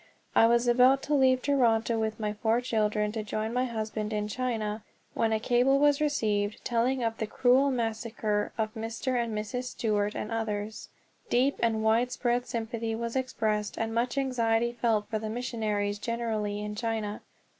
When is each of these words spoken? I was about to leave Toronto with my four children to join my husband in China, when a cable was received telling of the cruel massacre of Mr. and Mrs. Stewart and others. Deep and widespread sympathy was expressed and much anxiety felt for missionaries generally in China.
I 0.35 0.47
was 0.47 0.67
about 0.67 1.03
to 1.03 1.13
leave 1.13 1.43
Toronto 1.43 1.99
with 1.99 2.19
my 2.19 2.33
four 2.33 2.59
children 2.59 3.11
to 3.11 3.21
join 3.21 3.53
my 3.53 3.65
husband 3.65 4.11
in 4.11 4.27
China, 4.27 4.83
when 5.13 5.31
a 5.31 5.39
cable 5.39 5.77
was 5.77 6.01
received 6.01 6.65
telling 6.65 7.03
of 7.03 7.19
the 7.19 7.27
cruel 7.27 7.69
massacre 7.69 8.51
of 8.57 8.73
Mr. 8.73 9.23
and 9.23 9.37
Mrs. 9.37 9.65
Stewart 9.65 10.15
and 10.15 10.31
others. 10.31 10.89
Deep 11.29 11.57
and 11.59 11.83
widespread 11.83 12.47
sympathy 12.47 12.95
was 12.95 13.15
expressed 13.15 13.77
and 13.77 13.93
much 13.93 14.17
anxiety 14.17 14.71
felt 14.71 15.07
for 15.07 15.19
missionaries 15.19 15.99
generally 15.99 16.61
in 16.63 16.73
China. 16.73 17.21